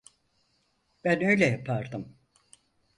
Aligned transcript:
Ben 1.03 1.21
öyle 1.21 1.45
yapardım. 1.47 2.15